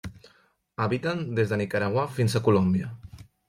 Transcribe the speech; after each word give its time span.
Habiten 0.85 1.21
des 1.41 1.53
de 1.53 1.61
Nicaragua 1.63 2.09
fins 2.19 2.35
a 2.41 2.45
Colòmbia. 2.51 2.93